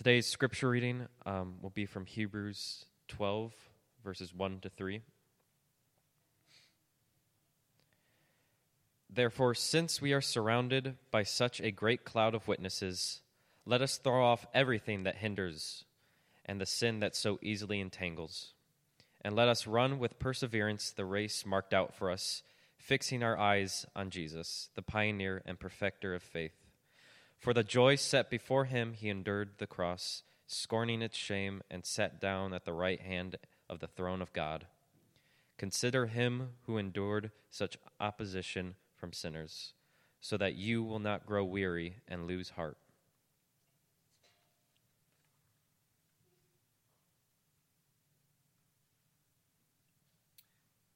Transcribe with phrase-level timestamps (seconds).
[0.00, 3.52] Today's scripture reading um, will be from Hebrews 12,
[4.02, 5.02] verses 1 to 3.
[9.10, 13.20] Therefore, since we are surrounded by such a great cloud of witnesses,
[13.66, 15.84] let us throw off everything that hinders
[16.46, 18.54] and the sin that so easily entangles.
[19.20, 22.42] And let us run with perseverance the race marked out for us,
[22.78, 26.59] fixing our eyes on Jesus, the pioneer and perfecter of faith.
[27.40, 32.20] For the joy set before him, he endured the cross, scorning its shame, and sat
[32.20, 34.66] down at the right hand of the throne of God.
[35.56, 39.72] Consider him who endured such opposition from sinners,
[40.20, 42.76] so that you will not grow weary and lose heart.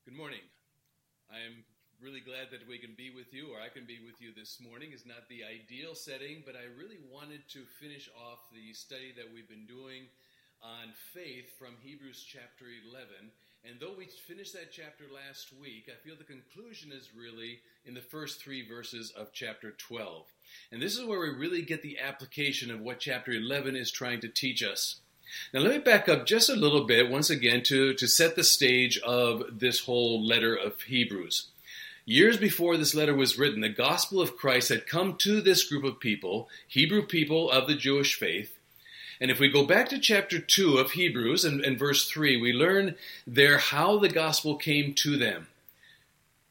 [0.04, 0.40] Good morning.
[1.32, 1.64] I am
[2.04, 4.60] really glad that we can be with you, or I can be with you this
[4.60, 4.90] morning.
[4.92, 9.32] It's not the ideal setting, but I really wanted to finish off the study that
[9.32, 10.12] we've been doing
[10.60, 13.08] on faith from Hebrews chapter 11.
[13.64, 17.94] And though we finished that chapter last week, I feel the conclusion is really in
[17.94, 20.26] the first three verses of chapter 12.
[20.72, 24.20] And this is where we really get the application of what chapter 11 is trying
[24.20, 25.00] to teach us.
[25.54, 28.44] Now, let me back up just a little bit once again to, to set the
[28.44, 31.48] stage of this whole letter of Hebrews.
[32.06, 35.84] Years before this letter was written, the gospel of Christ had come to this group
[35.84, 38.58] of people, Hebrew people of the Jewish faith.
[39.20, 42.52] And if we go back to chapter 2 of Hebrews and, and verse 3, we
[42.52, 42.96] learn
[43.26, 45.46] there how the gospel came to them.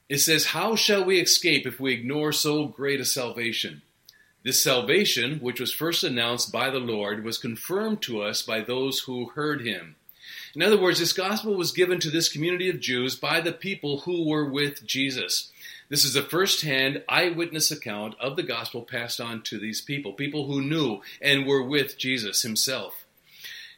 [0.09, 3.83] It says, How shall we escape if we ignore so great a salvation?
[4.43, 9.01] This salvation, which was first announced by the Lord, was confirmed to us by those
[9.01, 9.95] who heard him.
[10.55, 14.01] In other words, this gospel was given to this community of Jews by the people
[14.01, 15.51] who were with Jesus.
[15.89, 20.13] This is a first hand eyewitness account of the gospel passed on to these people,
[20.13, 23.03] people who knew and were with Jesus himself.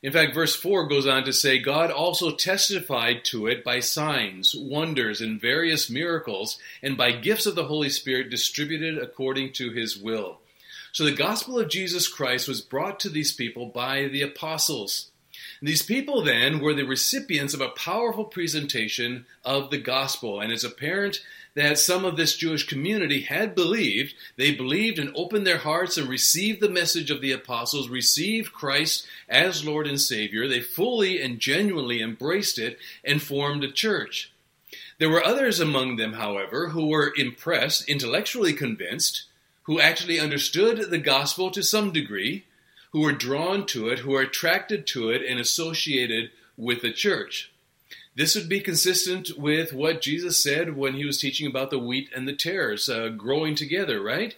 [0.04, 4.54] In fact, verse 4 goes on to say, God also testified to it by signs,
[4.54, 9.98] wonders, and various miracles, and by gifts of the Holy Spirit distributed according to his
[9.98, 10.40] will.
[10.92, 15.10] So the gospel of Jesus Christ was brought to these people by the apostles.
[15.66, 20.64] These people then were the recipients of a powerful presentation of the gospel, and it's
[20.64, 21.24] apparent
[21.56, 24.14] that some of this Jewish community had believed.
[24.36, 29.08] They believed and opened their hearts and received the message of the apostles, received Christ
[29.28, 30.48] as Lord and Savior.
[30.48, 34.32] They fully and genuinely embraced it and formed a church.
[35.00, 39.24] There were others among them, however, who were impressed, intellectually convinced,
[39.64, 42.46] who actually understood the gospel to some degree
[42.96, 47.52] who are drawn to it, who are attracted to it, and associated with the church.
[48.16, 52.10] This would be consistent with what Jesus said when he was teaching about the wheat
[52.16, 54.34] and the tares uh, growing together, right?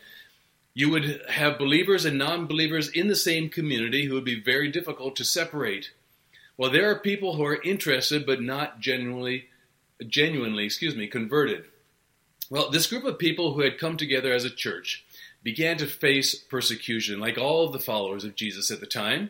[0.73, 4.71] You would have believers and non believers in the same community who would be very
[4.71, 5.91] difficult to separate.
[6.57, 9.49] Well, there are people who are interested but not genuinely,
[10.07, 11.65] genuinely, excuse me, converted.
[12.49, 15.05] Well, this group of people who had come together as a church,
[15.47, 19.29] began to face persecution, like all of the followers of Jesus at the time.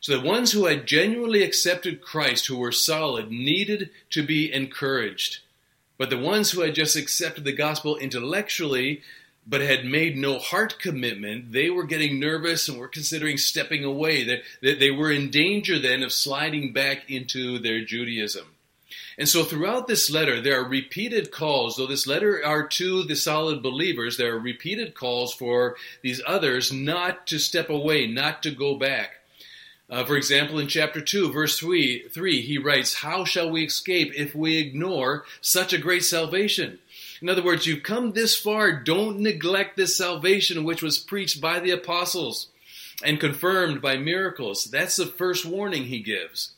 [0.00, 5.38] So the ones who had genuinely accepted Christ, who were solid, needed to be encouraged.
[5.96, 9.00] But the ones who had just accepted the gospel intellectually,
[9.46, 14.42] but had made no heart commitment, they were getting nervous and were considering stepping away.
[14.60, 18.44] They, they were in danger then of sliding back into their Judaism.
[19.18, 23.16] And so throughout this letter, there are repeated calls, though this letter are to the
[23.16, 28.50] solid believers, there are repeated calls for these others not to step away, not to
[28.50, 29.12] go back.
[29.88, 34.12] Uh, for example, in chapter 2, verse 3, 3, he writes, How shall we escape
[34.16, 36.80] if we ignore such a great salvation?
[37.22, 41.60] In other words, you've come this far, don't neglect this salvation which was preached by
[41.60, 42.48] the apostles
[43.02, 44.64] and confirmed by miracles.
[44.64, 46.55] That's the first warning he gives.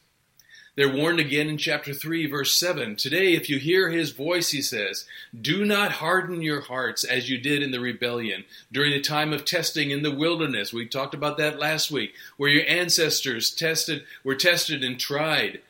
[0.78, 2.94] They're warned again in chapter 3, verse 7.
[2.94, 5.06] Today, if you hear his voice, he says,
[5.36, 9.44] do not harden your hearts as you did in the rebellion during the time of
[9.44, 10.72] testing in the wilderness.
[10.72, 15.62] We talked about that last week, where your ancestors tested, were tested and tried,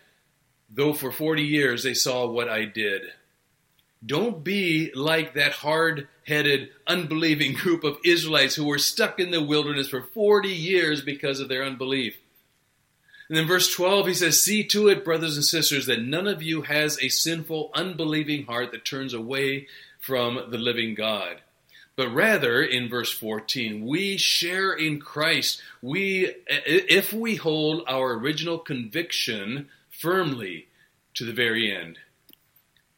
[0.69, 3.05] though for 40 years they saw what I did.
[4.05, 9.43] Don't be like that hard headed, unbelieving group of Israelites who were stuck in the
[9.43, 12.19] wilderness for 40 years because of their unbelief.
[13.29, 16.43] And then verse 12, he says, See to it, brothers and sisters, that none of
[16.43, 19.67] you has a sinful, unbelieving heart that turns away
[20.01, 21.43] from the living God.
[21.95, 25.61] But rather, in verse 14, we share in Christ.
[25.83, 30.69] We, if we hold our original conviction firmly
[31.15, 31.99] to the very end.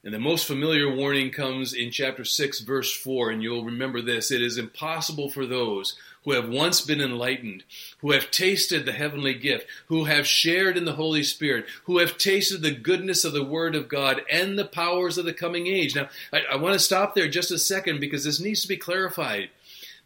[0.05, 4.31] And the most familiar warning comes in chapter 6, verse 4, and you'll remember this.
[4.31, 7.65] It is impossible for those who have once been enlightened,
[8.01, 12.19] who have tasted the heavenly gift, who have shared in the Holy Spirit, who have
[12.19, 15.97] tasted the goodness of the Word of God and the powers of the coming age.
[15.97, 18.77] Now, I, I want to stop there just a second because this needs to be
[18.77, 19.51] clarified.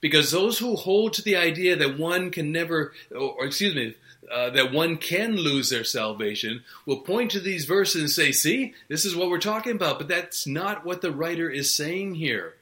[0.00, 3.94] Because those who hold to the idea that one can never, or excuse me,
[4.31, 8.75] uh, that one can lose their salvation will point to these verses and say, see,
[8.88, 9.99] this is what we're talking about.
[9.99, 12.55] But that's not what the writer is saying here.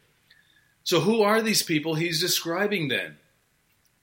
[0.84, 3.16] So, who are these people he's describing then?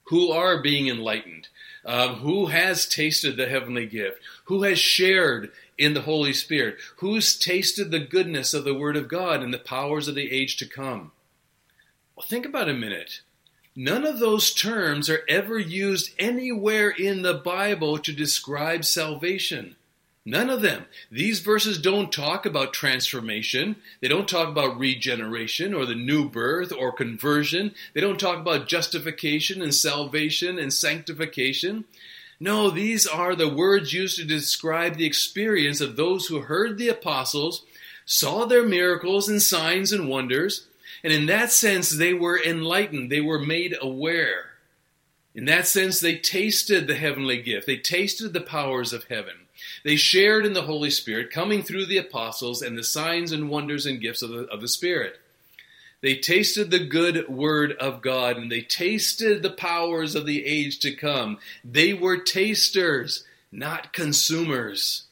[0.10, 1.50] Who are being enlightened?
[1.86, 4.20] Uh, who has tasted the heavenly gift?
[4.46, 6.78] Who has shared in the Holy Spirit?
[6.98, 10.58] Who's tasted the goodness of the Word of God and the powers of the age
[10.58, 11.12] to come?
[12.16, 13.22] Well, think about a minute.
[13.76, 19.76] None of those terms are ever used anywhere in the Bible to describe salvation.
[20.30, 20.86] None of them.
[21.10, 23.78] These verses don't talk about transformation.
[24.00, 27.74] They don't talk about regeneration or the new birth or conversion.
[27.96, 31.86] They don't talk about justification and salvation and sanctification.
[32.40, 36.90] No, these are the words used to describe the experience of those who heard the
[36.90, 37.66] apostles,
[38.06, 40.68] saw their miracles and signs and wonders,
[41.04, 44.52] and in that sense, they were enlightened, they were made aware.
[45.34, 49.39] In that sense, they tasted the heavenly gift, they tasted the powers of heaven.
[49.84, 53.86] They shared in the Holy Spirit, coming through the apostles and the signs and wonders
[53.86, 55.20] and gifts of the, of the Spirit.
[56.02, 60.80] They tasted the good word of God and they tasted the powers of the age
[60.80, 61.40] to come.
[61.64, 65.04] They were tasters, not consumers.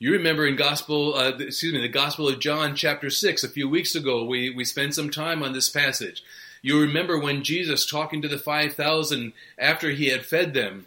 [0.00, 3.68] You remember in Gospel, uh, excuse me, the Gospel of John, chapter 6, a few
[3.68, 6.22] weeks ago, we, we spent some time on this passage.
[6.62, 10.86] You remember when Jesus, talking to the 5,000 after he had fed them,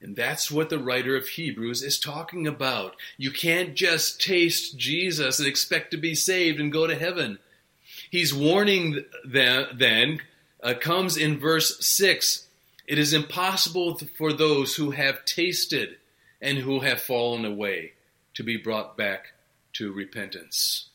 [0.00, 2.96] And that's what the writer of Hebrews is talking about.
[3.16, 7.38] You can't just taste Jesus and expect to be saved and go to heaven.
[8.10, 10.20] He's warning them, then,
[10.62, 12.46] uh, comes in verse 6
[12.86, 15.96] it is impossible for those who have tasted
[16.40, 17.92] and who have fallen away
[18.34, 19.32] to be brought back
[19.74, 20.88] to repentance.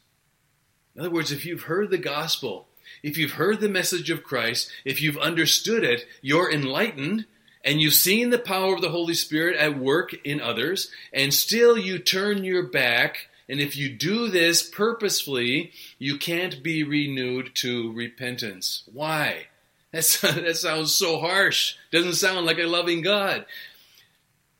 [0.96, 2.68] In other words, if you've heard the gospel,
[3.04, 7.26] if you've heard the message of Christ, if you've understood it, you're enlightened
[7.64, 11.78] and you've seen the power of the Holy Spirit at work in others, and still
[11.78, 13.28] you turn your back.
[13.48, 18.84] And if you do this purposefully, you can't be renewed to repentance.
[18.92, 19.48] Why?
[19.92, 21.76] That's, that sounds so harsh.
[21.92, 23.46] Doesn't sound like a loving God.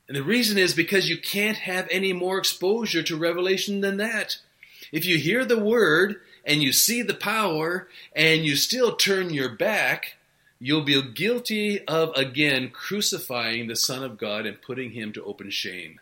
[0.08, 4.38] And the reason is because you can't have any more exposure to revelation than that.
[4.92, 9.50] If you hear the word and you see the power and you still turn your
[9.50, 10.18] back,
[10.64, 15.50] you'll be guilty of again crucifying the Son of God and putting him to open
[15.50, 16.00] shame.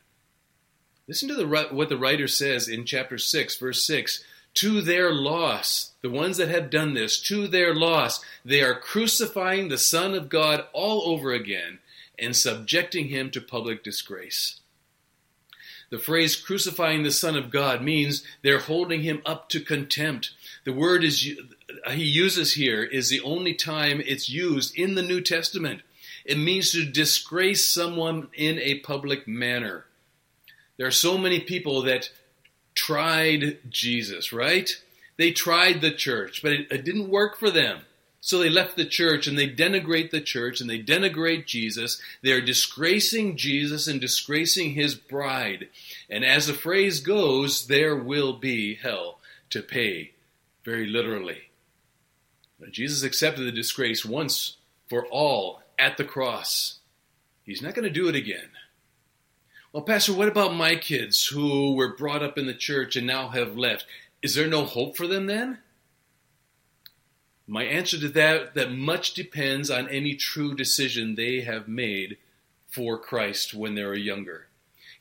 [1.07, 4.23] Listen to the, what the writer says in chapter 6, verse 6.
[4.55, 9.69] To their loss, the ones that have done this, to their loss, they are crucifying
[9.69, 11.79] the Son of God all over again
[12.19, 14.59] and subjecting him to public disgrace.
[15.89, 20.31] The phrase crucifying the Son of God means they're holding him up to contempt.
[20.69, 21.27] The word is
[21.89, 25.81] he uses here is the only time it's used in the New Testament.
[26.23, 29.85] It means to disgrace someone in a public manner.
[30.77, 32.11] There are so many people that
[32.75, 34.69] tried Jesus, right?
[35.17, 37.79] They tried the church, but it, it didn't work for them.
[38.21, 41.99] So they left the church and they denigrate the church and they denigrate Jesus.
[42.21, 45.69] They're disgracing Jesus and disgracing his bride.
[46.11, 50.11] And as the phrase goes, there will be hell to pay,
[50.69, 51.49] very literally.
[52.69, 54.57] Jesus accepted the disgrace once
[54.87, 56.77] for all at the cross.
[57.41, 58.51] He's not going to do it again.
[59.73, 63.29] Well, Pastor, what about my kids who were brought up in the church and now
[63.29, 63.87] have left?
[64.21, 65.57] Is there no hope for them then?
[67.47, 72.17] My answer to that that much depends on any true decision they have made
[72.67, 74.48] for Christ when they were younger.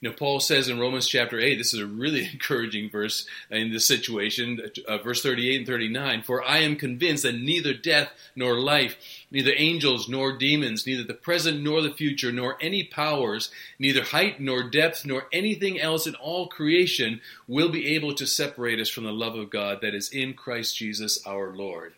[0.00, 3.72] You know, Paul says in Romans chapter 8, this is a really encouraging verse in
[3.72, 6.22] this situation, uh, verse 38 and 39.
[6.22, 8.96] For I am convinced that neither death nor life,
[9.30, 14.40] neither angels nor demons, neither the present nor the future, nor any powers, neither height
[14.40, 19.04] nor depth, nor anything else in all creation will be able to separate us from
[19.04, 21.94] the love of God that is in Christ Jesus our Lord.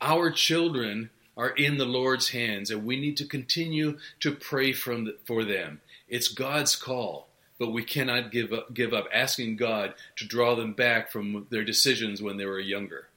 [0.00, 5.16] Our children are in the Lord's hands, and we need to continue to pray the,
[5.26, 5.80] for them.
[6.08, 10.72] It's God's call, but we cannot give up, give up asking God to draw them
[10.72, 13.08] back from their decisions when they were younger.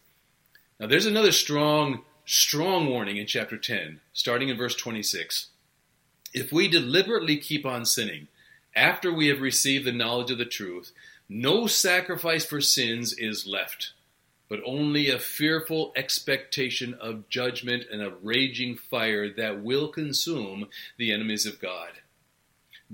[0.80, 5.48] Now, there's another strong, strong warning in chapter 10, starting in verse 26.
[6.34, 8.28] If we deliberately keep on sinning
[8.76, 10.92] after we have received the knowledge of the truth,
[11.28, 13.94] no sacrifice for sins is left,
[14.48, 20.68] but only a fearful expectation of judgment and a raging fire that will consume
[20.98, 21.90] the enemies of God.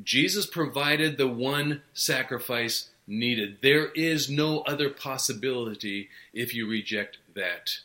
[0.03, 3.59] Jesus provided the one sacrifice needed.
[3.61, 7.79] There is no other possibility if you reject that.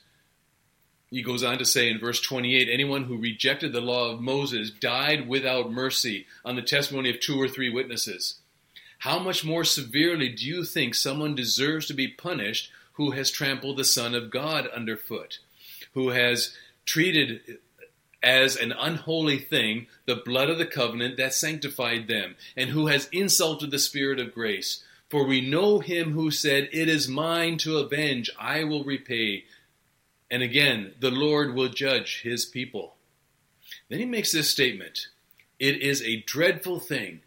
[1.11, 4.71] He goes on to say in verse 28 anyone who rejected the law of Moses
[4.71, 8.37] died without mercy on the testimony of two or three witnesses.
[9.00, 13.76] How much more severely do you think someone deserves to be punished who has trampled
[13.76, 15.38] the Son of God underfoot,
[15.95, 17.59] who has treated
[18.23, 23.09] as an unholy thing the blood of the covenant that sanctified them, and who has
[23.12, 24.85] insulted the Spirit of grace?
[25.09, 29.45] For we know him who said, It is mine to avenge, I will repay.
[30.31, 32.95] And again, the Lord will judge his people.
[33.89, 35.09] Then he makes this statement
[35.59, 37.23] It is a dreadful thing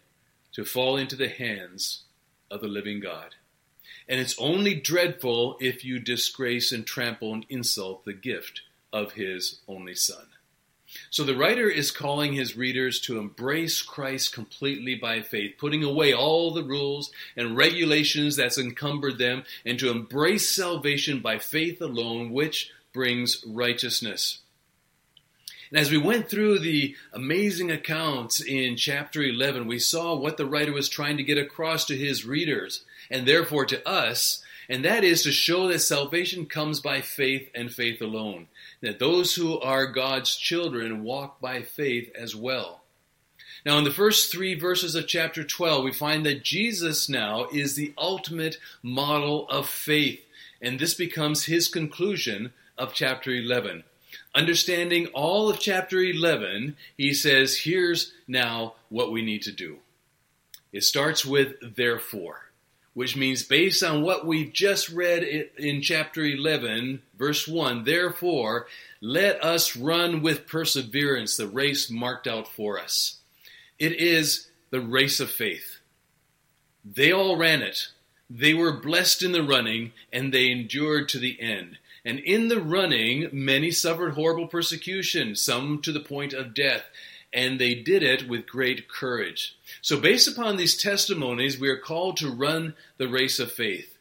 [0.52, 2.04] to fall into the hands
[2.50, 3.34] of the living God.
[4.08, 9.60] And it's only dreadful if you disgrace and trample and insult the gift of his
[9.66, 10.26] only Son.
[11.14, 16.12] So the writer is calling his readers to embrace Christ completely by faith, putting away
[16.12, 22.32] all the rules and regulations that's encumbered them, and to embrace salvation by faith alone,
[22.32, 24.40] which brings righteousness.
[25.70, 30.46] And as we went through the amazing accounts in chapter 11, we saw what the
[30.46, 35.04] writer was trying to get across to his readers, and therefore to us, and that
[35.04, 38.48] is to show that salvation comes by faith and faith alone.
[38.80, 42.82] That those who are God's children walk by faith as well.
[43.64, 47.74] Now, in the first three verses of chapter 12, we find that Jesus now is
[47.74, 50.20] the ultimate model of faith,
[50.60, 53.84] and this becomes his conclusion of chapter 11
[54.34, 59.78] understanding all of chapter 11, he says, here's now what we need to do.
[60.72, 62.43] It starts with therefore,
[62.94, 65.22] which means based on what we've just read
[65.58, 68.66] in chapter 11, verse 1, therefore,
[69.00, 73.18] let us run with perseverance the race marked out for us.
[73.78, 75.78] It is the race of faith.
[76.84, 77.88] They all ran it.
[78.30, 81.78] They were blessed in the running, and they endured to the end.
[82.04, 86.84] And in the running, many suffered horrible persecution, some to the point of death,
[87.34, 89.56] and they did it with great courage.
[89.82, 93.98] So, based upon these testimonies, we are called to run the race of faith.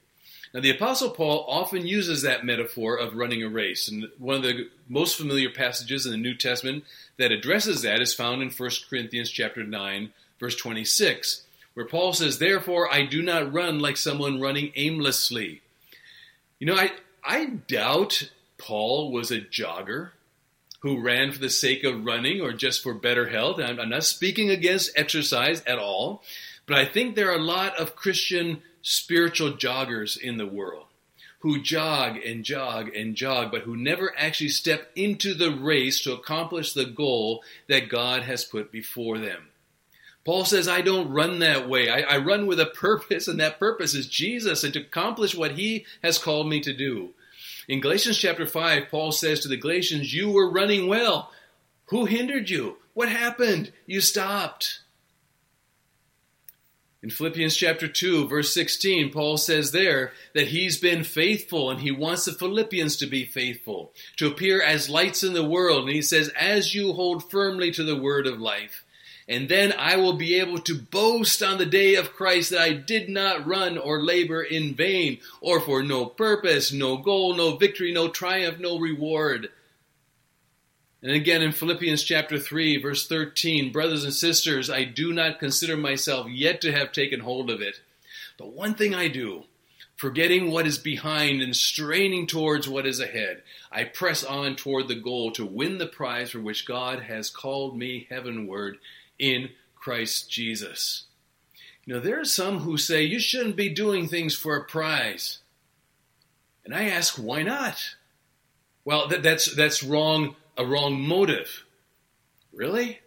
[0.54, 4.44] Now, the Apostle Paul often uses that metaphor of running a race, and one of
[4.44, 6.84] the most familiar passages in the New Testament
[7.18, 11.42] that addresses that is found in 1 Corinthians chapter 9, verse 26,
[11.74, 15.62] where Paul says, Therefore, I do not run like someone running aimlessly.
[16.60, 16.92] You know, I,
[17.24, 20.12] I doubt Paul was a jogger
[20.84, 23.58] who ran for the sake of running or just for better health.
[23.58, 26.22] I'm, I'm not speaking against exercise at all,
[26.66, 30.88] but I think there are a lot of Christian spiritual joggers in the world
[31.40, 36.14] who jog and jog and jog, but who never actually step into the race to
[36.14, 39.50] accomplish the goal that God has put before them.
[40.26, 41.90] Paul says, I don't run that way.
[41.90, 45.52] I, I, run with a purpose, and that purpose is Jesus and to accomplish what
[45.52, 47.10] he has called me to do.
[47.68, 51.32] In Galatians chapter 5, Paul says to the Galatians, You were running well.
[51.86, 52.78] Who hindered you?
[52.94, 53.72] What happened?
[53.86, 54.80] You stopped.
[57.02, 61.92] In Philippians chapter 2, verse 16, Paul says there that he's been faithful and he
[61.92, 65.84] wants the Philippians to be faithful, to appear as lights in the world.
[65.84, 68.86] And he says, As you hold firmly to the word of life,
[69.28, 72.74] and then I will be able to boast on the day of Christ that I
[72.74, 77.94] did not run or labor in vain, or for no purpose, no goal, no victory,
[77.94, 79.50] no triumph, no reward.
[81.02, 85.78] And again in Philippians chapter 3, verse 13, brothers and sisters, I do not consider
[85.78, 87.82] myself yet to have taken hold of it.
[88.38, 89.44] But one thing I do,
[89.96, 94.96] forgetting what is behind and straining towards what is ahead, I press on toward the
[94.96, 98.78] goal to win the prize for which God has called me heavenward
[99.24, 101.06] in Christ Jesus.
[101.86, 105.40] You know, there are some who say you shouldn't be doing things for a prize.
[106.66, 107.96] And I ask, why not?
[108.84, 111.64] Well, that, that's, that's wrong, a wrong motive.
[112.52, 113.00] Really?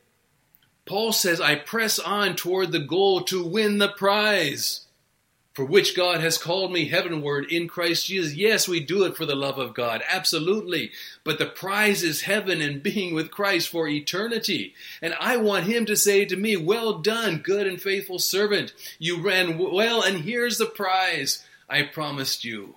[0.86, 4.85] Paul says, I press on toward the goal to win the prize
[5.56, 8.34] for which God has called me heavenward in Christ Jesus.
[8.34, 10.90] Yes, we do it for the love of God, absolutely.
[11.24, 14.74] But the prize is heaven and being with Christ for eternity.
[15.00, 18.74] And I want Him to say to me, Well done, good and faithful servant.
[18.98, 22.74] You ran well, and here's the prize I promised you.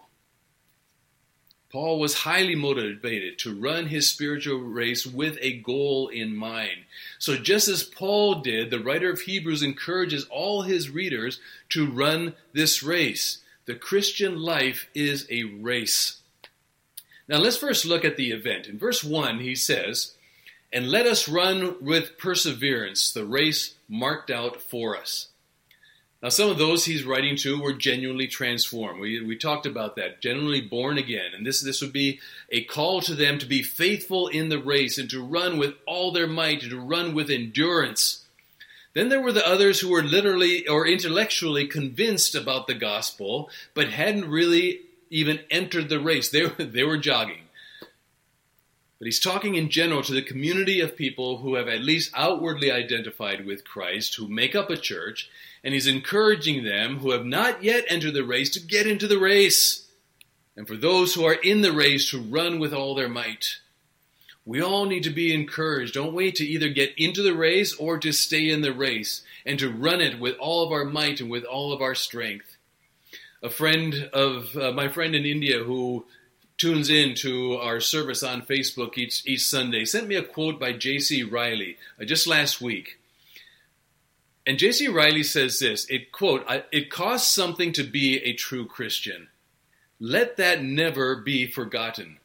[1.72, 6.86] Paul was highly motivated to run his spiritual race with a goal in mind.
[7.20, 12.34] So, just as Paul did, the writer of Hebrews encourages all his readers to run
[12.54, 13.44] this race.
[13.66, 16.22] The Christian life is a race.
[17.28, 18.66] Now, let's first look at the event.
[18.66, 20.16] In verse 1, he says,
[20.74, 25.29] And let us run with perseverance the race marked out for us.
[26.22, 29.00] Now, some of those he's writing to were genuinely transformed.
[29.00, 31.32] We, we talked about that, genuinely born again.
[31.34, 32.20] And this, this would be
[32.52, 36.12] a call to them to be faithful in the race and to run with all
[36.12, 38.26] their might and to run with endurance.
[38.94, 43.90] Then there were the others who were literally or intellectually convinced about the gospel, but
[43.90, 46.30] hadn't really even entered the race.
[46.30, 47.44] They, they were jogging.
[49.00, 52.70] But he's talking in general to the community of people who have at least outwardly
[52.70, 55.30] identified with Christ, who make up a church,
[55.64, 59.20] and he's encouraging them who have not yet entered the race to get into the
[59.20, 59.88] race.
[60.56, 63.58] And for those who are in the race to run with all their might.
[64.46, 68.00] We all need to be encouraged, don't we, to either get into the race or
[68.00, 71.30] to stay in the race and to run it with all of our might and
[71.30, 72.58] with all of our strength.
[73.44, 76.06] A friend of uh, my friend in India who
[76.58, 80.74] tunes in to our service on Facebook each, each Sunday sent me a quote by
[80.74, 81.24] J.C.
[81.24, 82.99] Ryle uh, just last week.
[84.46, 84.88] And J.C.
[84.88, 89.28] Ryle says this, it quote, it costs something to be a true Christian.
[90.00, 92.18] Let that never be forgotten.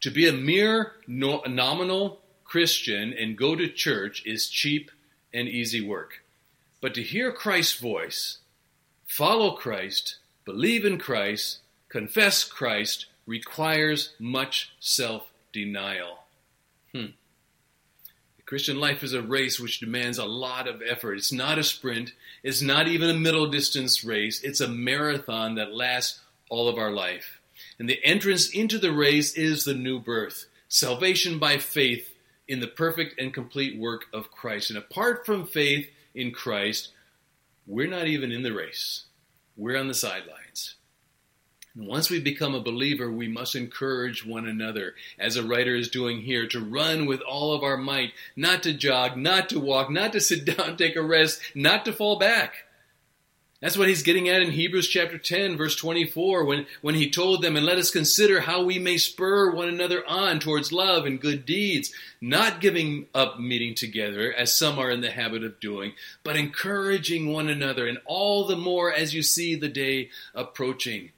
[0.00, 4.90] To be a mere no, nominal Christian and go to church is cheap
[5.32, 6.24] and easy work.
[6.80, 8.38] But to hear Christ's voice,
[9.06, 11.58] follow Christ, believe in Christ,
[11.88, 16.24] confess Christ requires much self denial.
[16.92, 17.12] Hmm.
[18.50, 21.14] Christian life is a race which demands a lot of effort.
[21.14, 25.72] It's not a sprint, it's not even a middle distance race, it's a marathon that
[25.72, 27.40] lasts all of our life.
[27.78, 32.12] And the entrance into the race is the new birth salvation by faith
[32.48, 34.70] in the perfect and complete work of Christ.
[34.70, 36.88] And apart from faith in Christ,
[37.68, 39.04] we're not even in the race,
[39.56, 40.39] we're on the sidelines.
[41.76, 46.20] Once we become a believer, we must encourage one another, as a writer is doing
[46.22, 50.12] here, to run with all of our might, not to jog, not to walk, not
[50.12, 52.64] to sit down, take a rest, not to fall back.
[53.60, 57.42] That's what he's getting at in Hebrews chapter 10, verse 24, when, when he told
[57.42, 61.20] them, And let us consider how we may spur one another on towards love and
[61.20, 65.92] good deeds, not giving up meeting together, as some are in the habit of doing,
[66.24, 71.10] but encouraging one another, and all the more as you see the day approaching.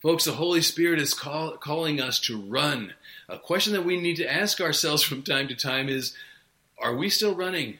[0.00, 2.94] Folks, the Holy Spirit is call, calling us to run.
[3.28, 6.14] A question that we need to ask ourselves from time to time is
[6.80, 7.78] Are we still running?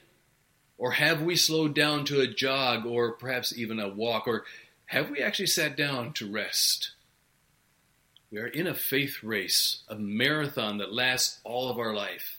[0.77, 4.27] Or have we slowed down to a jog or perhaps even a walk?
[4.27, 4.43] Or
[4.87, 6.91] have we actually sat down to rest?
[8.31, 12.38] We are in a faith race, a marathon that lasts all of our life.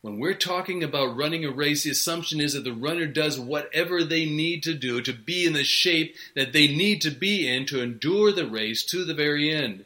[0.00, 4.04] When we're talking about running a race, the assumption is that the runner does whatever
[4.04, 7.66] they need to do to be in the shape that they need to be in
[7.66, 9.84] to endure the race to the very end.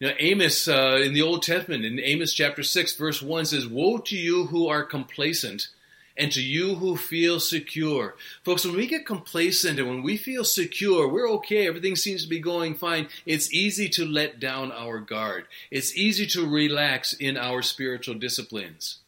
[0.00, 3.98] Now, Amos uh, in the Old Testament, in Amos chapter 6, verse 1 says, Woe
[3.98, 5.68] to you who are complacent,
[6.16, 8.16] and to you who feel secure.
[8.44, 12.28] Folks, when we get complacent and when we feel secure, we're okay, everything seems to
[12.28, 15.46] be going fine, it's easy to let down our guard.
[15.70, 18.98] It's easy to relax in our spiritual disciplines.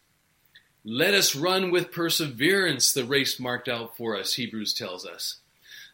[0.88, 5.38] Let us run with perseverance the race marked out for us, Hebrews tells us.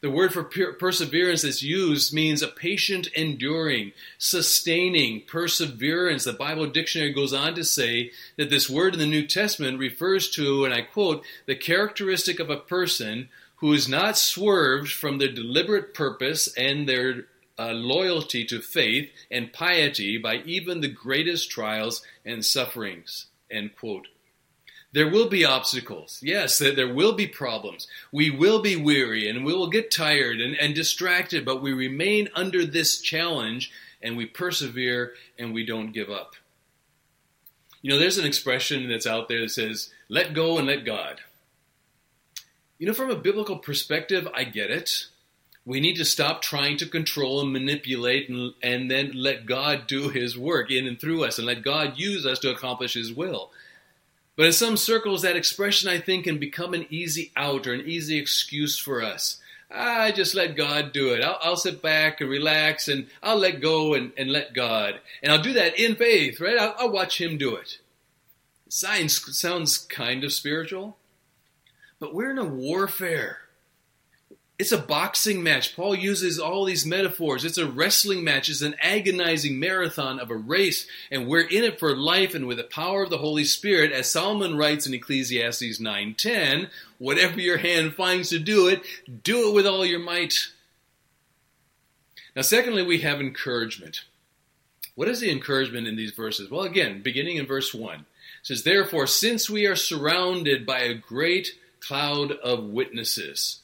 [0.02, 6.24] The word for per- perseverance that's used means a patient enduring, sustaining, perseverance.
[6.24, 10.28] The Bible dictionary goes on to say that this word in the New Testament refers
[10.32, 15.32] to, and I quote, the characteristic of a person who is not swerved from their
[15.32, 17.28] deliberate purpose and their
[17.58, 23.28] uh, loyalty to faith and piety by even the greatest trials and sufferings.
[23.50, 24.08] End quote.
[24.92, 26.20] There will be obstacles.
[26.22, 27.88] Yes, there will be problems.
[28.12, 32.28] We will be weary and we will get tired and, and distracted, but we remain
[32.34, 36.34] under this challenge and we persevere and we don't give up.
[37.80, 41.20] You know, there's an expression that's out there that says, let go and let God.
[42.78, 45.06] You know, from a biblical perspective, I get it.
[45.64, 50.10] We need to stop trying to control and manipulate and, and then let God do
[50.10, 53.52] his work in and through us and let God use us to accomplish his will.
[54.36, 57.82] But in some circles, that expression, I think, can become an easy out or an
[57.86, 59.40] easy excuse for us.
[59.70, 61.22] I just let God do it.
[61.22, 65.00] I'll, I'll, sit back and relax and I'll let go and, and let God.
[65.22, 66.58] And I'll do that in faith, right?
[66.58, 67.78] I'll, I'll watch Him do it.
[68.68, 70.96] Science sounds kind of spiritual,
[71.98, 73.41] but we're in a warfare.
[74.62, 75.74] It's a boxing match.
[75.74, 77.44] Paul uses all these metaphors.
[77.44, 78.48] It's a wrestling match.
[78.48, 82.58] It's an agonizing marathon of a race, and we're in it for life and with
[82.58, 83.90] the power of the Holy Spirit.
[83.90, 88.84] As Solomon writes in Ecclesiastes 9:10, whatever your hand finds to do it,
[89.24, 90.52] do it with all your might.
[92.36, 94.02] Now, secondly, we have encouragement.
[94.94, 96.48] What is the encouragement in these verses?
[96.48, 98.06] Well, again, beginning in verse 1, it
[98.44, 103.61] says, Therefore, since we are surrounded by a great cloud of witnesses,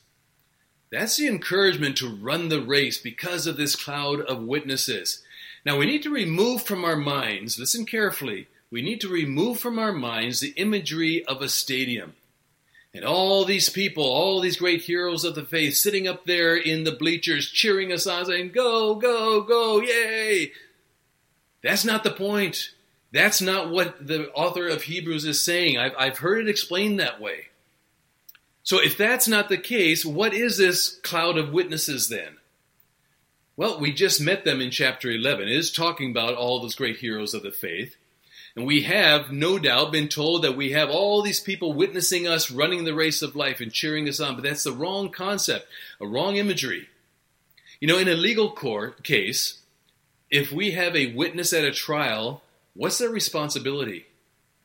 [0.90, 5.22] that's the encouragement to run the race because of this cloud of witnesses.
[5.64, 9.79] Now we need to remove from our minds, listen carefully, we need to remove from
[9.79, 12.14] our minds the imagery of a stadium.
[12.94, 16.85] And all these people, all these great heroes of the faith sitting up there in
[16.85, 20.53] the bleachers cheering us on, saying, Go, go, go, yay!
[21.62, 22.70] That's not the point.
[23.12, 25.79] That's not what the author of Hebrews is saying.
[25.79, 27.48] I've, I've heard it explained that way.
[28.68, 32.37] So, if that's not the case, what is this cloud of witnesses then?
[33.57, 35.48] Well, we just met them in chapter 11.
[35.48, 37.96] It is talking about all those great heroes of the faith.
[38.54, 42.50] And we have, no doubt, been told that we have all these people witnessing us
[42.50, 45.66] running the race of life and cheering us on, but that's the wrong concept,
[45.98, 46.90] a wrong imagery.
[47.81, 49.61] You know, in a legal court case,
[50.28, 52.42] if we have a witness at a trial,
[52.74, 54.04] what's their responsibility?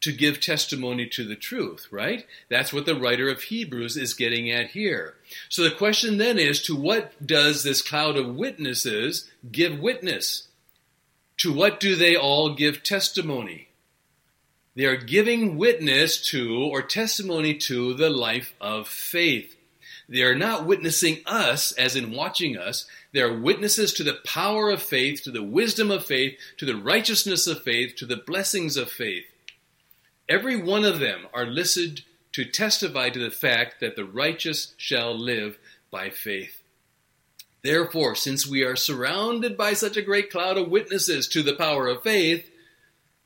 [0.03, 2.25] To give testimony to the truth, right?
[2.49, 5.15] That's what the writer of Hebrews is getting at here.
[5.47, 10.49] So the question then is to what does this cloud of witnesses give witness?
[11.37, 13.69] To what do they all give testimony?
[14.75, 19.55] They are giving witness to or testimony to the life of faith.
[20.09, 22.87] They are not witnessing us, as in watching us.
[23.13, 26.75] They are witnesses to the power of faith, to the wisdom of faith, to the
[26.75, 29.25] righteousness of faith, to the blessings of faith.
[30.29, 35.17] Every one of them are listed to testify to the fact that the righteous shall
[35.17, 35.57] live
[35.91, 36.63] by faith.
[37.61, 41.87] Therefore, since we are surrounded by such a great cloud of witnesses to the power
[41.87, 42.49] of faith,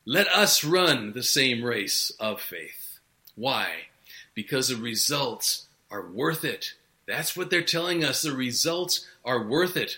[0.05, 2.99] let us run the same race of faith.
[3.35, 3.87] Why?
[4.33, 6.73] Because the results are worth it.
[7.07, 8.21] That's what they're telling us.
[8.21, 9.97] The results are worth it.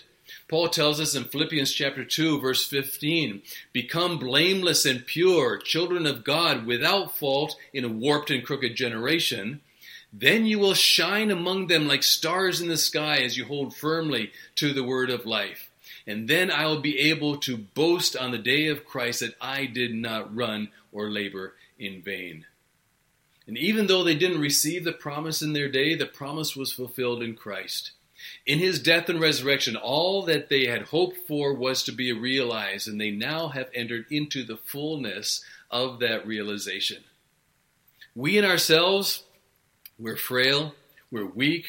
[0.50, 3.40] Paul tells us in Philippians chapter 2 verse 15,
[3.72, 9.60] become blameless and pure, children of God without fault in a warped and crooked generation.
[10.12, 14.32] Then you will shine among them like stars in the sky as you hold firmly
[14.56, 15.70] to the word of life.
[16.04, 19.66] And then I will be able to boast on the day of Christ that I
[19.66, 22.44] did not run or labor in vain.
[23.46, 27.22] And even though they didn't receive the promise in their day, the promise was fulfilled
[27.22, 27.92] in Christ.
[28.46, 32.88] In his death and resurrection, all that they had hoped for was to be realized,
[32.88, 37.04] and they now have entered into the fullness of that realization.
[38.14, 39.24] We in ourselves,
[39.98, 40.74] we're frail,
[41.10, 41.66] we're weak,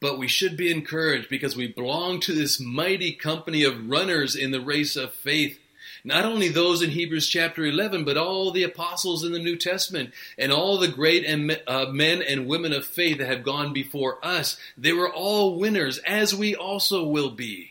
[0.00, 4.50] but we should be encouraged because we belong to this mighty company of runners in
[4.50, 5.58] the race of faith
[6.04, 10.12] not only those in Hebrews chapter 11, but all the apostles in the New Testament
[10.36, 11.26] and all the great
[11.66, 14.58] uh, men and women of faith that have gone before us.
[14.76, 17.70] They were all winners, as we also will be.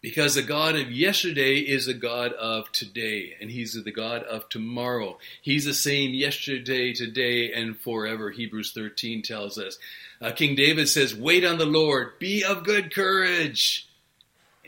[0.00, 4.48] Because the God of yesterday is the God of today, and He's the God of
[4.48, 5.18] tomorrow.
[5.40, 9.78] He's the same yesterday, today, and forever, Hebrews 13 tells us.
[10.20, 13.86] Uh, King David says, Wait on the Lord, be of good courage,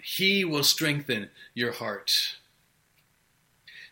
[0.05, 2.37] He will strengthen your heart.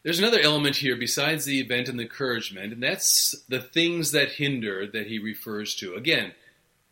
[0.02, 4.32] There's another element here besides the event and the encouragement, and that's the things that
[4.32, 5.94] hinder that he refers to.
[5.94, 6.32] Again,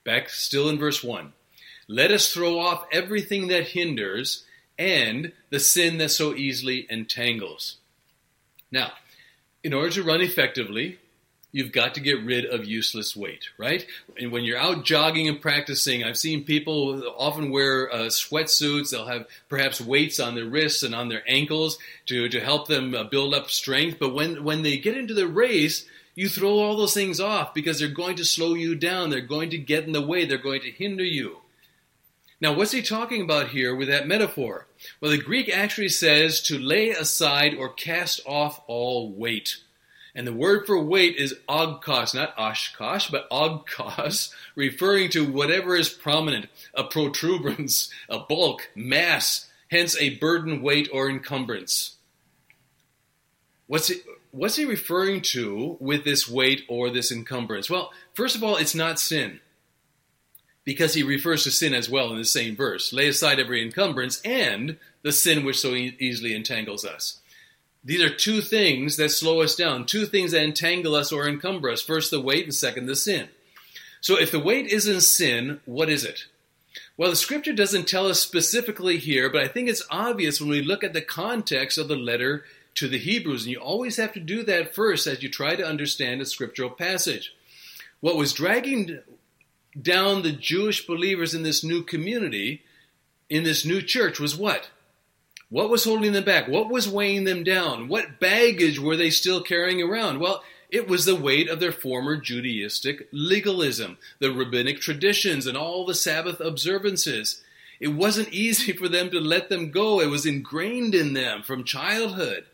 [0.04, 1.35] back still in verse 1.
[1.87, 4.44] Let us throw off everything that hinders
[4.78, 7.76] and the sin that so easily entangles.
[8.70, 8.92] Now,
[9.62, 10.98] in order to run effectively,
[11.52, 13.86] you've got to get rid of useless weight, right?
[14.18, 18.90] And when you're out jogging and practicing, I've seen people often wear uh, sweatsuits.
[18.90, 22.94] They'll have perhaps weights on their wrists and on their ankles to, to help them
[22.94, 23.98] uh, build up strength.
[23.98, 27.78] But when, when they get into the race, you throw all those things off because
[27.78, 29.10] they're going to slow you down.
[29.10, 30.24] They're going to get in the way.
[30.24, 31.38] They're going to hinder you.
[32.40, 34.66] Now, what's he talking about here with that metaphor?
[35.00, 39.58] Well, the Greek actually says to lay aside or cast off all weight.
[40.14, 45.88] And the word for weight is ogkos, not oshkosh, but ogkos, referring to whatever is
[45.88, 51.96] prominent, a protuberance, a bulk, mass, hence a burden, weight, or encumbrance.
[53.68, 54.01] What's he,
[54.33, 57.70] what's he referring to with this weight or this encumbrance?
[57.70, 59.40] Well, first of all, it's not sin.
[60.64, 62.92] because he refers to sin as well in the same verse.
[62.92, 67.19] Lay aside every encumbrance and the sin which so e- easily entangles us.
[67.82, 71.70] These are two things that slow us down, two things that entangle us or encumber
[71.70, 71.80] us.
[71.80, 73.28] First, the weight, and second, the sin.
[74.00, 76.26] So, if the weight isn't sin, what is it?
[76.96, 80.62] Well, the scripture doesn't tell us specifically here, but I think it's obvious when we
[80.62, 83.44] look at the context of the letter to the Hebrews.
[83.44, 86.70] And you always have to do that first as you try to understand a scriptural
[86.70, 87.34] passage.
[88.00, 89.00] What was dragging
[89.80, 92.62] down the Jewish believers in this new community,
[93.28, 94.70] in this new church, was what?
[95.50, 96.46] What was holding them back?
[96.46, 97.88] What was weighing them down?
[97.88, 100.20] What baggage were they still carrying around?
[100.20, 105.84] Well, it was the weight of their former Judaistic legalism, the rabbinic traditions, and all
[105.84, 107.42] the Sabbath observances.
[107.80, 110.00] It wasn't easy for them to let them go.
[110.00, 112.44] It was ingrained in them from childhood.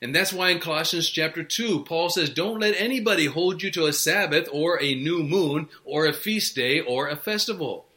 [0.00, 3.86] And that's why in Colossians chapter 2, Paul says, Don't let anybody hold you to
[3.86, 7.87] a Sabbath or a new moon or a feast day or a festival.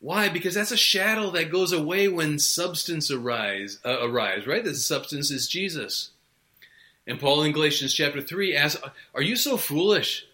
[0.00, 0.28] Why?
[0.28, 4.62] Because that's a shadow that goes away when substance arise, uh, arrives, right?
[4.62, 6.10] The substance is Jesus.
[7.06, 8.82] And Paul in Galatians chapter 3 asks,
[9.14, 10.26] Are you so foolish?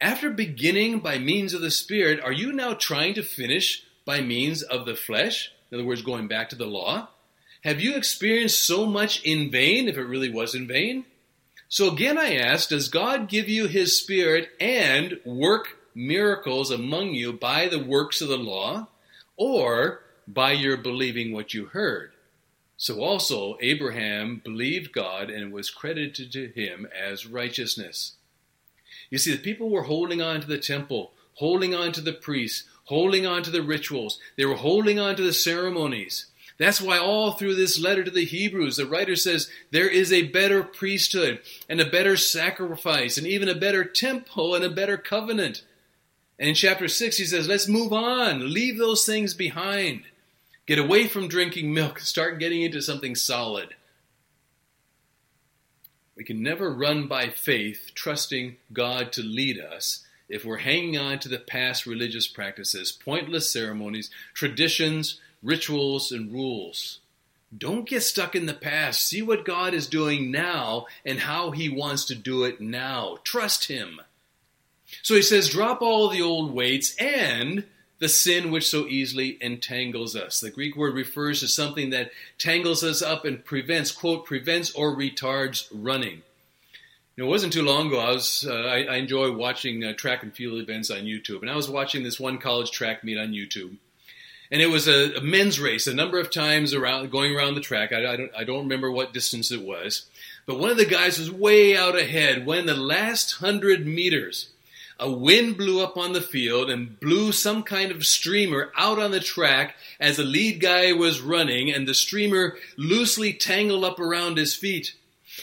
[0.00, 4.62] After beginning by means of the Spirit, are you now trying to finish by means
[4.62, 5.52] of the flesh?
[5.70, 7.08] In other words, going back to the law?
[7.62, 11.04] Have you experienced so much in vain, if it really was in vain?
[11.68, 17.32] So again, I ask, does God give you His Spirit and work miracles among you
[17.32, 18.88] by the works of the law?
[19.40, 22.12] Or by your believing what you heard.
[22.76, 28.16] So also Abraham believed God and was credited to him as righteousness.
[29.08, 32.64] You see, the people were holding on to the temple, holding on to the priests,
[32.84, 34.20] holding on to the rituals.
[34.36, 36.26] They were holding on to the ceremonies.
[36.58, 40.28] That's why all through this letter to the Hebrews, the writer says there is a
[40.28, 45.62] better priesthood and a better sacrifice and even a better temple and a better covenant.
[46.40, 48.52] And in chapter 6, he says, let's move on.
[48.52, 50.04] Leave those things behind.
[50.64, 51.98] Get away from drinking milk.
[52.00, 53.74] Start getting into something solid.
[56.16, 61.18] We can never run by faith, trusting God to lead us, if we're hanging on
[61.20, 67.00] to the past religious practices, pointless ceremonies, traditions, rituals, and rules.
[67.56, 69.06] Don't get stuck in the past.
[69.06, 73.18] See what God is doing now and how He wants to do it now.
[73.24, 74.00] Trust Him.
[75.02, 77.64] So he says, drop all the old weights and
[78.00, 80.40] the sin which so easily entangles us.
[80.40, 84.96] The Greek word refers to something that tangles us up and prevents, quote, prevents or
[84.96, 86.22] retards running.
[87.20, 88.00] It wasn't too long ago.
[88.00, 91.50] I was uh, I, I, enjoy watching uh, track and field events on YouTube, and
[91.50, 93.76] I was watching this one college track meet on YouTube,
[94.50, 95.86] and it was a, a men's race.
[95.86, 97.92] A number of times around going around the track.
[97.92, 100.06] I, I, don't I don't remember what distance it was,
[100.46, 102.46] but one of the guys was way out ahead.
[102.46, 104.48] When the last hundred meters,
[105.00, 109.10] a wind blew up on the field and blew some kind of streamer out on
[109.10, 114.36] the track as the lead guy was running, and the streamer loosely tangled up around
[114.36, 114.94] his feet.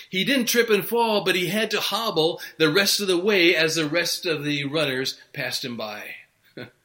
[0.09, 3.55] He didn't trip and fall, but he had to hobble the rest of the way
[3.55, 6.03] as the rest of the runners passed him by.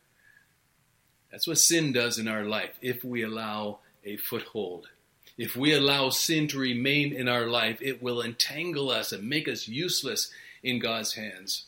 [1.30, 4.88] That's what sin does in our life if we allow a foothold.
[5.36, 9.46] If we allow sin to remain in our life, it will entangle us and make
[9.46, 10.30] us useless
[10.62, 11.66] in God's hands.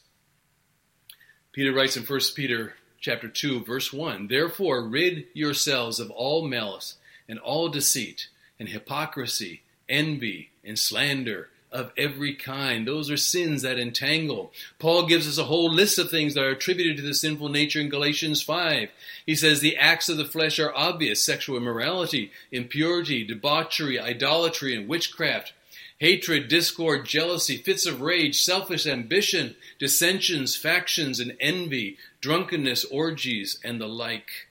[1.54, 6.96] Peter writes in 1 Peter chapter 2 verse 1, "Therefore rid yourselves of all malice
[7.28, 8.26] and all deceit
[8.58, 12.86] and hypocrisy, envy and slander of every kind.
[12.86, 14.52] Those are sins that entangle.
[14.80, 17.80] Paul gives us a whole list of things that are attributed to the sinful nature
[17.80, 18.90] in Galatians 5.
[19.24, 24.88] He says the acts of the flesh are obvious sexual immorality, impurity, debauchery, idolatry, and
[24.88, 25.52] witchcraft
[26.04, 33.80] hatred, discord, jealousy, fits of rage, selfish ambition, dissensions, factions, and envy, drunkenness, orgies, and
[33.80, 34.48] the like.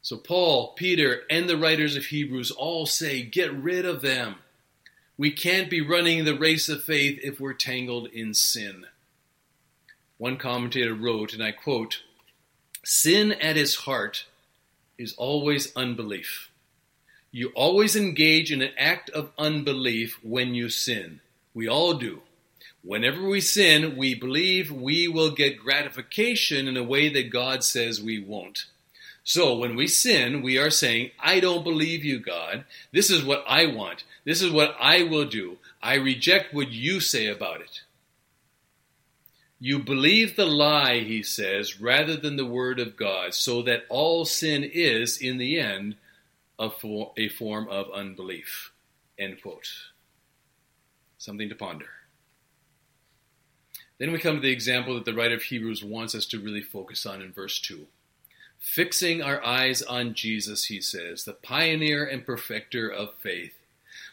[0.00, 4.36] So, Paul, Peter, and the writers of Hebrews all say, get rid of them.
[5.18, 8.86] We can't be running the race of faith if we're tangled in sin.
[10.16, 12.00] One commentator wrote, and I quote,
[12.82, 14.24] Sin at its heart
[14.96, 16.45] is always unbelief.
[17.36, 21.20] You always engage in an act of unbelief when you sin.
[21.52, 22.22] We all do.
[22.82, 28.00] Whenever we sin, we believe we will get gratification in a way that God says
[28.00, 28.64] we won't.
[29.22, 32.64] So when we sin, we are saying, I don't believe you, God.
[32.90, 34.04] This is what I want.
[34.24, 35.58] This is what I will do.
[35.82, 37.82] I reject what you say about it.
[39.60, 44.24] You believe the lie, he says, rather than the word of God, so that all
[44.24, 45.96] sin is, in the end,
[46.58, 48.72] a, for, a form of unbelief.
[49.18, 49.68] End quote.
[51.18, 51.88] Something to ponder.
[53.98, 56.60] Then we come to the example that the writer of Hebrews wants us to really
[56.60, 57.86] focus on in verse 2.
[58.58, 63.54] Fixing our eyes on Jesus, he says, the pioneer and perfecter of faith.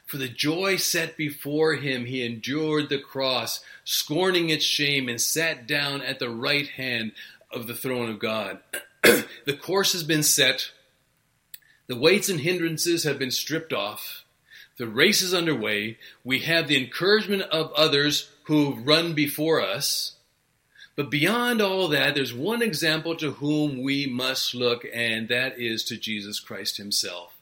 [0.06, 5.66] For the joy set before him, he endured the cross, scorning its shame, and sat
[5.66, 7.14] down at the right hand
[7.52, 8.60] of the throne of God.
[9.02, 10.72] the course has been set,
[11.88, 14.24] the weights and hindrances have been stripped off,
[14.78, 15.98] the race is underway.
[16.24, 20.16] We have the encouragement of others who've run before us.
[20.96, 25.84] But beyond all that, there's one example to whom we must look, and that is
[25.86, 27.34] to Jesus Christ himself.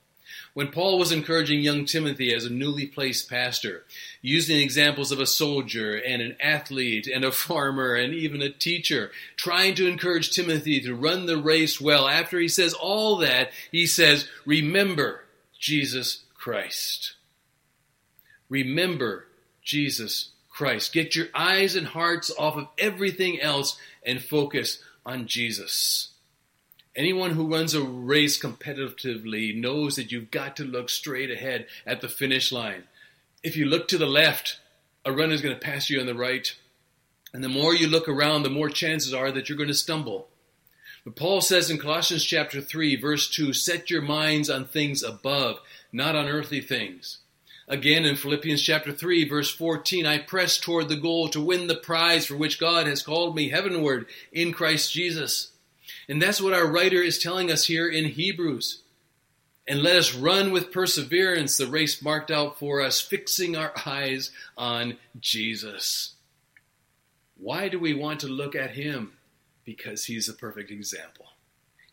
[0.54, 3.86] When Paul was encouraging young Timothy as a newly placed pastor,
[4.22, 9.12] using examples of a soldier and an athlete and a farmer and even a teacher,
[9.38, 13.86] trying to encourage Timothy to run the race well, after he says all that, he
[13.86, 15.24] says, Remember
[15.58, 17.14] Jesus Christ.
[18.50, 19.28] Remember
[19.64, 20.92] Jesus Christ.
[20.92, 26.11] Get your eyes and hearts off of everything else and focus on Jesus.
[26.96, 32.02] Anyone who runs a race competitively knows that you've got to look straight ahead at
[32.02, 32.84] the finish line.
[33.44, 34.60] If you look to the left,
[35.06, 36.54] a runner is going to pass you on the right.
[37.34, 40.28] And the more you look around, the more chances are that you're going to stumble.
[41.06, 45.60] But Paul says in Colossians chapter 3, verse 2, set your minds on things above,
[45.94, 47.20] not on earthly things.
[47.68, 51.76] Again in Philippians chapter 3 verse 14, I press toward the goal to win the
[51.76, 55.51] prize for which God has called me heavenward in Christ Jesus.
[56.12, 58.82] And that's what our writer is telling us here in Hebrews.
[59.66, 64.30] And let us run with perseverance the race marked out for us, fixing our eyes
[64.58, 66.16] on Jesus.
[67.38, 69.14] Why do we want to look at him?
[69.64, 71.28] Because he's a perfect example.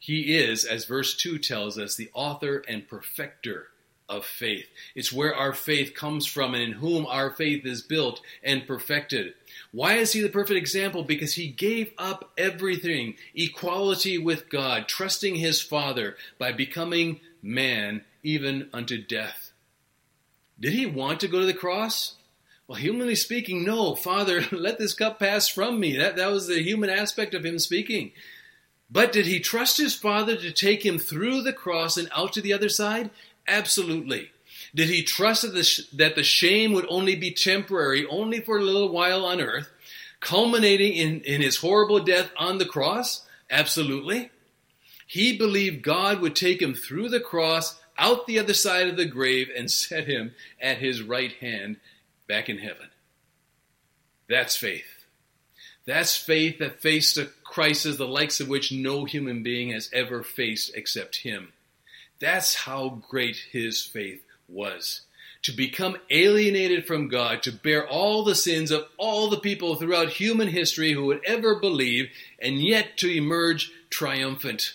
[0.00, 3.68] He is, as verse 2 tells us, the author and perfecter
[4.08, 4.66] of faith.
[4.94, 9.34] It's where our faith comes from and in whom our faith is built and perfected.
[9.70, 11.04] Why is he the perfect example?
[11.04, 18.68] Because he gave up everything, equality with God, trusting his Father by becoming man even
[18.72, 19.52] unto death.
[20.58, 22.14] Did he want to go to the cross?
[22.66, 23.94] Well, humanly speaking, no.
[23.94, 25.96] Father, let this cup pass from me.
[25.96, 28.12] That, that was the human aspect of him speaking.
[28.90, 32.40] But did he trust his Father to take him through the cross and out to
[32.40, 33.10] the other side?
[33.48, 34.30] Absolutely.
[34.74, 38.58] Did he trust that the, sh- that the shame would only be temporary, only for
[38.58, 39.68] a little while on earth,
[40.20, 43.26] culminating in, in his horrible death on the cross?
[43.50, 44.30] Absolutely.
[45.06, 49.06] He believed God would take him through the cross, out the other side of the
[49.06, 51.78] grave, and set him at his right hand
[52.28, 52.88] back in heaven.
[54.28, 55.06] That's faith.
[55.86, 60.22] That's faith that faced a crisis the likes of which no human being has ever
[60.22, 61.54] faced except him.
[62.20, 65.02] That's how great his faith was.
[65.42, 70.08] To become alienated from God, to bear all the sins of all the people throughout
[70.08, 74.74] human history who would ever believe, and yet to emerge triumphant.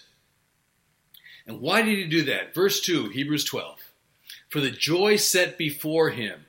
[1.46, 2.56] And why did he do that?
[2.56, 3.80] Verse 2, Hebrews 12.
[4.48, 6.46] For the joy set before him,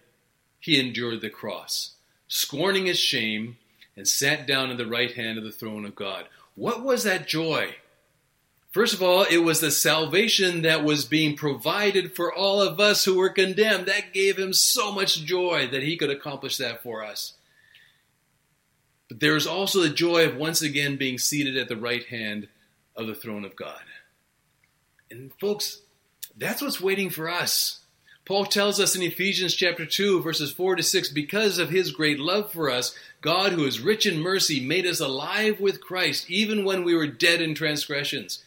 [0.60, 1.94] he endured the cross,
[2.28, 3.56] scorning his shame,
[3.96, 6.26] and sat down at the right hand of the throne of God.
[6.54, 7.74] What was that joy?
[8.74, 13.04] First of all, it was the salvation that was being provided for all of us
[13.04, 13.86] who were condemned.
[13.86, 17.34] That gave him so much joy that he could accomplish that for us.
[19.06, 22.48] But there is also the joy of once again being seated at the right hand
[22.96, 23.82] of the throne of God.
[25.08, 25.82] And folks,
[26.36, 27.78] that's what's waiting for us.
[28.24, 32.18] Paul tells us in Ephesians chapter 2 verses 4 to 6 because of his great
[32.18, 36.64] love for us God who is rich in mercy made us alive with Christ even
[36.64, 38.42] when we were dead in transgressions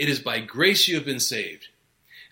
[0.00, 1.68] it is by grace you have been saved.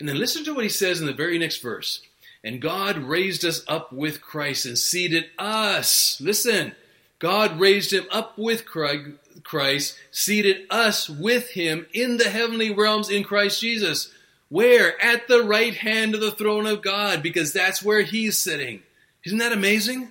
[0.01, 2.01] And then listen to what he says in the very next verse.
[2.43, 6.19] And God raised us up with Christ and seated us.
[6.19, 6.75] Listen,
[7.19, 13.23] God raised him up with Christ, seated us with him in the heavenly realms in
[13.23, 14.11] Christ Jesus.
[14.49, 14.99] Where?
[15.05, 18.83] At the right hand of the throne of God, because that's where he's sitting.
[19.27, 20.11] Isn't that amazing?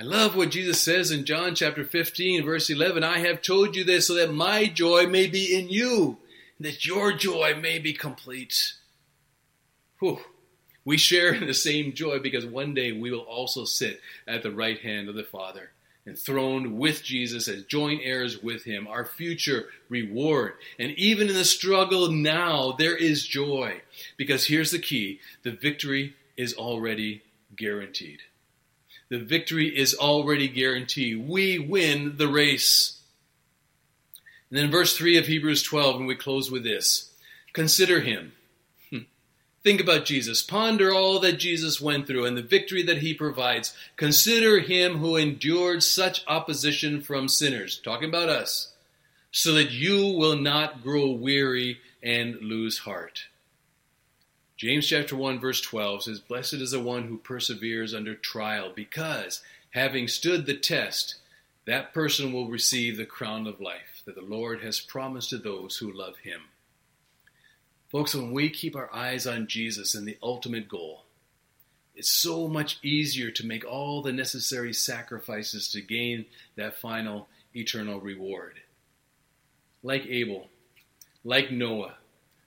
[0.00, 3.04] I love what Jesus says in John chapter 15, verse 11.
[3.04, 6.16] I have told you this so that my joy may be in you,
[6.56, 8.76] and that your joy may be complete.
[9.98, 10.20] Whew.
[10.86, 14.50] We share in the same joy because one day we will also sit at the
[14.50, 15.72] right hand of the Father,
[16.06, 20.54] enthroned with Jesus as joint heirs with Him, our future reward.
[20.78, 23.82] And even in the struggle now, there is joy.
[24.16, 27.22] Because here's the key the victory is already
[27.54, 28.20] guaranteed.
[29.10, 31.28] The victory is already guaranteed.
[31.28, 33.00] We win the race.
[34.48, 37.12] And then verse 3 of Hebrews 12, and we close with this
[37.52, 38.32] Consider him.
[38.90, 38.98] Hmm.
[39.64, 40.42] Think about Jesus.
[40.42, 43.74] Ponder all that Jesus went through and the victory that he provides.
[43.96, 47.80] Consider him who endured such opposition from sinners.
[47.82, 48.72] Talking about us.
[49.32, 53.26] so that you will not grow weary and lose heart.
[54.60, 59.42] James chapter 1 verse 12 says, Blessed is the one who perseveres under trial, because
[59.70, 61.14] having stood the test,
[61.64, 65.78] that person will receive the crown of life that the Lord has promised to those
[65.78, 66.42] who love him.
[67.88, 71.04] Folks, when we keep our eyes on Jesus and the ultimate goal,
[71.94, 77.98] it's so much easier to make all the necessary sacrifices to gain that final eternal
[77.98, 78.60] reward.
[79.82, 80.48] Like Abel,
[81.24, 81.94] like Noah,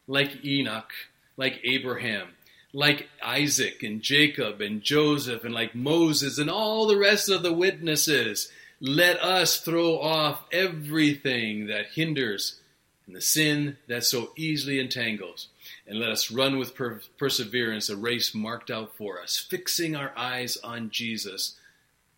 [0.06, 0.94] like Enoch,
[1.38, 2.30] like Abraham,
[2.74, 7.54] like Isaac and Jacob and Joseph and like Moses and all the rest of the
[7.54, 8.52] witnesses.
[8.80, 12.60] Let us throw off everything that hinders
[13.06, 15.50] and the sin that so easily entangles,
[15.86, 20.14] and let us run with per- perseverance a race marked out for us, fixing our
[20.16, 21.58] eyes on Jesus,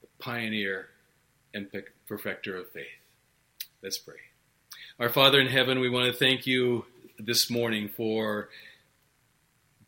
[0.02, 0.90] the pioneer
[1.54, 1.68] and
[2.08, 2.86] perfecter of faith.
[3.82, 4.16] Let's pray.
[5.00, 6.86] Our Father in heaven, we want to thank you
[7.18, 8.50] this morning for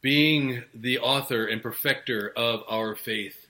[0.08, 3.47] being the author and perfecter of our faith.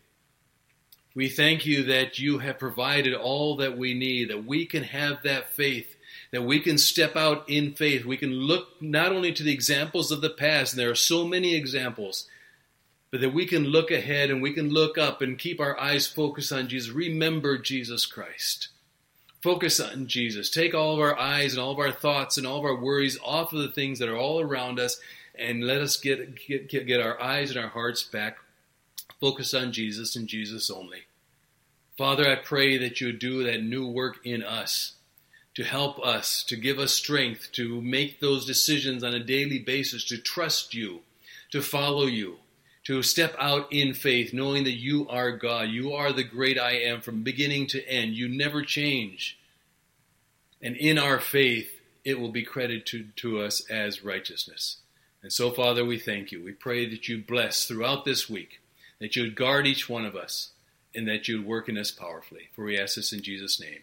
[1.13, 5.21] We thank you that you have provided all that we need, that we can have
[5.21, 5.95] that faith,
[6.31, 8.05] that we can step out in faith.
[8.05, 11.27] We can look not only to the examples of the past, and there are so
[11.27, 12.27] many examples,
[13.11, 16.07] but that we can look ahead and we can look up and keep our eyes
[16.07, 16.89] focused on Jesus.
[16.89, 18.69] Remember Jesus Christ.
[19.43, 20.49] Focus on Jesus.
[20.49, 23.19] Take all of our eyes and all of our thoughts and all of our worries
[23.23, 24.99] off of the things that are all around us
[25.39, 28.37] and let us get, get, get our eyes and our hearts back
[29.19, 31.03] focused on Jesus and Jesus only.
[31.97, 34.93] Father, I pray that you do that new work in us
[35.55, 40.03] to help us, to give us strength, to make those decisions on a daily basis,
[40.05, 40.99] to trust you,
[41.51, 42.37] to follow you,
[42.83, 45.69] to step out in faith, knowing that you are God.
[45.69, 48.13] You are the great I am from beginning to end.
[48.13, 49.39] You never change.
[50.61, 54.77] And in our faith, it will be credited to, to us as righteousness.
[55.21, 56.43] And so, Father, we thank you.
[56.43, 58.61] We pray that you bless throughout this week,
[58.99, 60.51] that you would guard each one of us,
[60.95, 62.49] and that you would work in us powerfully.
[62.53, 63.79] For we ask this in Jesus' name.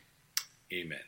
[0.73, 1.01] Amen.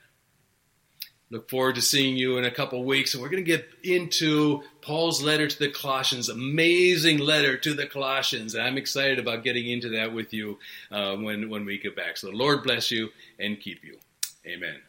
[1.29, 4.63] Look forward to seeing you in a couple weeks, and we're going to get into
[4.81, 8.55] Paul's letter to the Colossians, amazing letter to the Colossians.
[8.55, 10.59] And I'm excited about getting into that with you
[10.93, 12.17] uh, when when we get back.
[12.17, 13.09] So the Lord bless you
[13.41, 13.99] and keep you.
[14.47, 14.86] Amen.